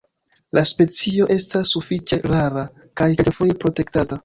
[0.57, 2.65] La specio estas sufiĉe rara
[3.03, 4.19] kaj kelkfoje protektata.